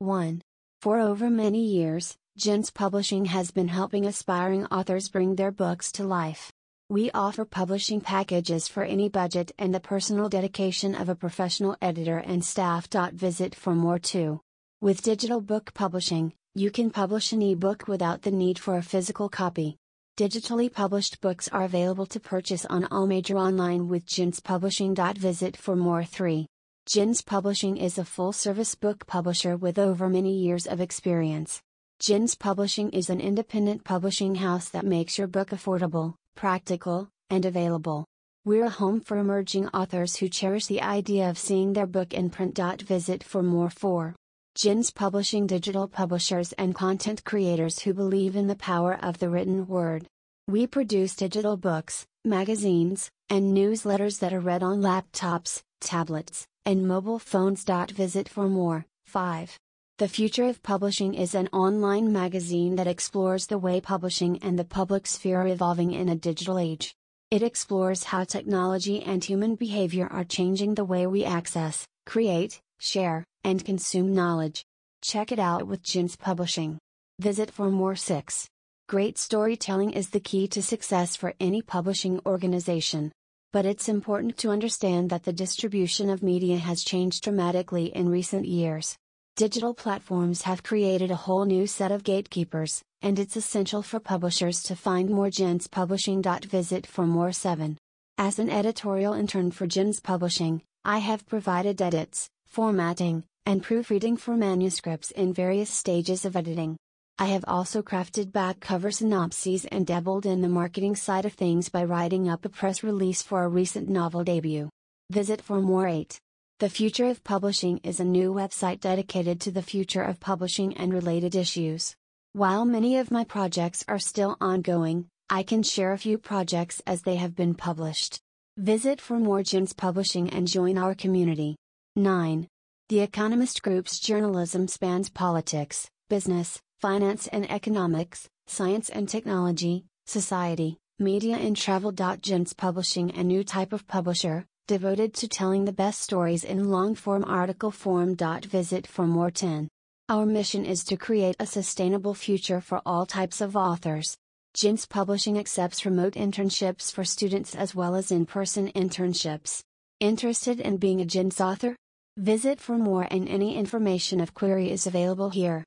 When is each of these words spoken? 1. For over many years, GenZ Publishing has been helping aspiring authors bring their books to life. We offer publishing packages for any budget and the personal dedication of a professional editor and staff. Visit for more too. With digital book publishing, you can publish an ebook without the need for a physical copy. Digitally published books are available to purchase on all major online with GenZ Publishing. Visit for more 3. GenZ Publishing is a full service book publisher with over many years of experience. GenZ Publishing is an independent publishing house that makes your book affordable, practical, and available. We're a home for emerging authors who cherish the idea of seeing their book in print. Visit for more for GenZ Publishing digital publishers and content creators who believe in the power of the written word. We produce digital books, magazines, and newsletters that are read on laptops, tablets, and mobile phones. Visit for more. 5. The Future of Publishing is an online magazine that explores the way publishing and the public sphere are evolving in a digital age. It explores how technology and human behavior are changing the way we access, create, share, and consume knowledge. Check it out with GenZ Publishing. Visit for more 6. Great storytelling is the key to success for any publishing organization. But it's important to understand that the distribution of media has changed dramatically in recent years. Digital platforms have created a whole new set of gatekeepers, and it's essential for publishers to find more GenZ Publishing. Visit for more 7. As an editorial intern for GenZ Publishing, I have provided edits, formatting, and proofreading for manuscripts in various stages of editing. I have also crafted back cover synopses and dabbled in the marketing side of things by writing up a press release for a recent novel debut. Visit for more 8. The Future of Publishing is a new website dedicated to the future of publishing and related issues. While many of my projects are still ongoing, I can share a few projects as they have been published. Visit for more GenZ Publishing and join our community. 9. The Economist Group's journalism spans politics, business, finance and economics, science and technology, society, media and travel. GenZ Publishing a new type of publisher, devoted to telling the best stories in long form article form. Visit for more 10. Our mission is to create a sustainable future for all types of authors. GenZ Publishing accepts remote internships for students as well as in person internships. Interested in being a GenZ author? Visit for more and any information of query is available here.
1. 0.00 0.42
For 0.82 1.00
over 1.00 1.30
many 1.30 1.64
years, 1.64 2.18
GenZ 2.38 2.74
Publishing 2.74 3.24
has 3.24 3.50
been 3.50 3.68
helping 3.68 4.04
aspiring 4.04 4.66
authors 4.66 5.08
bring 5.08 5.36
their 5.36 5.50
books 5.50 5.90
to 5.92 6.04
life. 6.04 6.52
We 6.90 7.10
offer 7.12 7.46
publishing 7.46 8.02
packages 8.02 8.68
for 8.68 8.82
any 8.82 9.08
budget 9.08 9.52
and 9.58 9.74
the 9.74 9.80
personal 9.80 10.28
dedication 10.28 10.94
of 10.94 11.08
a 11.08 11.14
professional 11.14 11.78
editor 11.80 12.18
and 12.18 12.44
staff. 12.44 12.88
Visit 13.14 13.54
for 13.54 13.74
more 13.74 13.98
too. 13.98 14.42
With 14.82 15.00
digital 15.00 15.40
book 15.40 15.72
publishing, 15.72 16.34
you 16.54 16.70
can 16.70 16.90
publish 16.90 17.32
an 17.32 17.40
ebook 17.40 17.88
without 17.88 18.20
the 18.20 18.30
need 18.30 18.58
for 18.58 18.76
a 18.76 18.82
physical 18.82 19.30
copy. 19.30 19.78
Digitally 20.18 20.70
published 20.70 21.22
books 21.22 21.48
are 21.48 21.64
available 21.64 22.06
to 22.06 22.20
purchase 22.20 22.66
on 22.66 22.84
all 22.90 23.06
major 23.06 23.38
online 23.38 23.88
with 23.88 24.04
GenZ 24.04 24.44
Publishing. 24.44 24.94
Visit 24.94 25.56
for 25.56 25.74
more 25.74 26.04
3. 26.04 26.46
GenZ 26.88 27.26
Publishing 27.26 27.76
is 27.78 27.98
a 27.98 28.04
full 28.04 28.32
service 28.32 28.76
book 28.76 29.08
publisher 29.08 29.56
with 29.56 29.76
over 29.76 30.08
many 30.08 30.32
years 30.38 30.68
of 30.68 30.80
experience. 30.80 31.60
GenZ 31.98 32.38
Publishing 32.38 32.90
is 32.90 33.10
an 33.10 33.20
independent 33.20 33.82
publishing 33.82 34.36
house 34.36 34.68
that 34.68 34.86
makes 34.86 35.18
your 35.18 35.26
book 35.26 35.50
affordable, 35.50 36.14
practical, 36.36 37.08
and 37.28 37.44
available. 37.44 38.04
We're 38.44 38.66
a 38.66 38.70
home 38.70 39.00
for 39.00 39.18
emerging 39.18 39.66
authors 39.70 40.14
who 40.14 40.28
cherish 40.28 40.66
the 40.66 40.80
idea 40.80 41.28
of 41.28 41.38
seeing 41.38 41.72
their 41.72 41.88
book 41.88 42.14
in 42.14 42.30
print. 42.30 42.56
Visit 42.82 43.24
for 43.24 43.42
more 43.42 43.68
for 43.68 44.14
GenZ 44.56 44.94
Publishing 44.94 45.48
digital 45.48 45.88
publishers 45.88 46.52
and 46.52 46.72
content 46.72 47.24
creators 47.24 47.80
who 47.80 47.94
believe 47.94 48.36
in 48.36 48.46
the 48.46 48.54
power 48.54 48.96
of 49.02 49.18
the 49.18 49.28
written 49.28 49.66
word. 49.66 50.06
We 50.46 50.68
produce 50.68 51.16
digital 51.16 51.56
books, 51.56 52.06
magazines, 52.24 53.10
and 53.28 53.56
newsletters 53.56 54.20
that 54.20 54.32
are 54.32 54.38
read 54.38 54.62
on 54.62 54.82
laptops, 54.82 55.62
tablets, 55.80 56.46
and 56.66 56.86
mobile 56.86 57.18
phones. 57.18 57.64
Visit 57.64 58.28
for 58.28 58.48
more. 58.48 58.84
5. 59.06 59.56
The 59.98 60.08
Future 60.08 60.44
of 60.44 60.62
Publishing 60.62 61.14
is 61.14 61.34
an 61.34 61.48
online 61.52 62.12
magazine 62.12 62.76
that 62.76 62.86
explores 62.86 63.46
the 63.46 63.56
way 63.56 63.80
publishing 63.80 64.38
and 64.42 64.58
the 64.58 64.64
public 64.64 65.06
sphere 65.06 65.40
are 65.40 65.46
evolving 65.46 65.92
in 65.92 66.10
a 66.10 66.16
digital 66.16 66.58
age. 66.58 66.94
It 67.30 67.42
explores 67.42 68.04
how 68.04 68.24
technology 68.24 69.02
and 69.02 69.24
human 69.24 69.54
behavior 69.54 70.06
are 70.10 70.24
changing 70.24 70.74
the 70.74 70.84
way 70.84 71.06
we 71.06 71.24
access, 71.24 71.86
create, 72.04 72.60
share, 72.78 73.24
and 73.42 73.64
consume 73.64 74.14
knowledge. 74.14 74.64
Check 75.02 75.32
it 75.32 75.38
out 75.38 75.66
with 75.66 75.82
GenZ 75.82 76.18
Publishing. 76.18 76.78
Visit 77.20 77.50
for 77.50 77.70
more 77.70 77.96
6. 77.96 78.46
Great 78.88 79.16
storytelling 79.18 79.92
is 79.92 80.10
the 80.10 80.20
key 80.20 80.46
to 80.48 80.62
success 80.62 81.16
for 81.16 81.32
any 81.40 81.62
publishing 81.62 82.20
organization. 82.26 83.12
But 83.56 83.64
it's 83.64 83.88
important 83.88 84.36
to 84.40 84.50
understand 84.50 85.08
that 85.08 85.22
the 85.22 85.32
distribution 85.32 86.10
of 86.10 86.22
media 86.22 86.58
has 86.58 86.84
changed 86.84 87.24
dramatically 87.24 87.86
in 87.86 88.10
recent 88.10 88.44
years. 88.44 88.98
Digital 89.34 89.72
platforms 89.72 90.42
have 90.42 90.62
created 90.62 91.10
a 91.10 91.16
whole 91.24 91.46
new 91.46 91.66
set 91.66 91.90
of 91.90 92.04
gatekeepers, 92.04 92.82
and 93.00 93.18
it's 93.18 93.34
essential 93.34 93.80
for 93.80 93.98
publishers 93.98 94.62
to 94.64 94.76
find 94.76 95.08
more 95.08 95.28
GenZ 95.28 95.70
Publishing. 95.70 96.22
Visit 96.22 96.86
for 96.86 97.06
more 97.06 97.32
7. 97.32 97.78
As 98.18 98.38
an 98.38 98.50
editorial 98.50 99.14
intern 99.14 99.50
for 99.50 99.66
GenZ 99.66 100.02
Publishing, 100.02 100.60
I 100.84 100.98
have 100.98 101.26
provided 101.26 101.80
edits, 101.80 102.28
formatting, 102.44 103.24
and 103.46 103.62
proofreading 103.62 104.18
for 104.18 104.36
manuscripts 104.36 105.12
in 105.12 105.32
various 105.32 105.70
stages 105.70 106.26
of 106.26 106.36
editing. 106.36 106.76
I 107.18 107.26
have 107.28 107.46
also 107.48 107.80
crafted 107.80 108.30
back 108.30 108.60
cover 108.60 108.90
synopses 108.90 109.64
and 109.64 109.86
dabbled 109.86 110.26
in 110.26 110.42
the 110.42 110.50
marketing 110.50 110.96
side 110.96 111.24
of 111.24 111.32
things 111.32 111.70
by 111.70 111.82
writing 111.82 112.28
up 112.28 112.44
a 112.44 112.50
press 112.50 112.82
release 112.82 113.22
for 113.22 113.42
a 113.42 113.48
recent 113.48 113.88
novel 113.88 114.22
debut. 114.22 114.68
Visit 115.10 115.40
for 115.40 115.62
more 115.62 115.88
8. 115.88 116.20
The 116.58 116.68
Future 116.68 117.06
of 117.06 117.24
Publishing 117.24 117.80
is 117.82 118.00
a 118.00 118.04
new 118.04 118.34
website 118.34 118.80
dedicated 118.80 119.40
to 119.40 119.50
the 119.50 119.62
future 119.62 120.02
of 120.02 120.20
publishing 120.20 120.76
and 120.76 120.92
related 120.92 121.34
issues. 121.34 121.94
While 122.34 122.66
many 122.66 122.98
of 122.98 123.10
my 123.10 123.24
projects 123.24 123.82
are 123.88 123.98
still 123.98 124.36
ongoing, 124.38 125.08
I 125.30 125.42
can 125.42 125.62
share 125.62 125.92
a 125.92 125.98
few 125.98 126.18
projects 126.18 126.82
as 126.86 127.00
they 127.00 127.16
have 127.16 127.34
been 127.34 127.54
published. 127.54 128.20
Visit 128.58 129.00
for 129.00 129.18
more 129.18 129.40
GenZ 129.40 129.74
Publishing 129.74 130.28
and 130.28 130.46
join 130.46 130.76
our 130.76 130.94
community. 130.94 131.56
9. 131.96 132.46
The 132.90 133.00
Economist 133.00 133.62
Group's 133.62 133.98
journalism 133.98 134.68
spans 134.68 135.08
politics, 135.08 135.88
business, 136.10 136.60
finance 136.80 137.26
and 137.28 137.50
economics, 137.50 138.28
science 138.46 138.90
and 138.90 139.08
technology, 139.08 139.84
society, 140.06 140.78
media 140.98 141.36
and 141.36 141.56
travel. 141.56 141.92
GenZ 141.92 142.56
Publishing 142.56 143.10
a 143.16 143.24
new 143.24 143.42
type 143.42 143.72
of 143.72 143.86
publisher, 143.86 144.44
devoted 144.66 145.14
to 145.14 145.28
telling 145.28 145.64
the 145.64 145.72
best 145.72 146.02
stories 146.02 146.44
in 146.44 146.70
long 146.70 146.94
form 146.94 147.24
article 147.24 147.70
form. 147.70 148.16
Visit 148.16 148.86
for 148.86 149.06
more 149.06 149.30
10. 149.30 149.68
Our 150.08 150.26
mission 150.26 150.64
is 150.64 150.84
to 150.84 150.96
create 150.96 151.36
a 151.40 151.46
sustainable 151.46 152.14
future 152.14 152.60
for 152.60 152.82
all 152.84 153.06
types 153.06 153.40
of 153.40 153.56
authors. 153.56 154.16
GenZ 154.56 154.88
Publishing 154.88 155.38
accepts 155.38 155.84
remote 155.84 156.14
internships 156.14 156.92
for 156.92 157.04
students 157.04 157.54
as 157.54 157.74
well 157.74 157.94
as 157.94 158.10
in 158.10 158.26
person 158.26 158.70
internships. 158.72 159.62
Interested 160.00 160.60
in 160.60 160.76
being 160.76 161.00
a 161.00 161.04
GenZ 161.04 161.40
author? 161.40 161.74
Visit 162.18 162.60
for 162.60 162.78
more 162.78 163.06
and 163.10 163.28
any 163.28 163.56
information 163.56 164.20
of 164.20 164.32
query 164.32 164.70
is 164.70 164.86
available 164.86 165.30
here. 165.30 165.54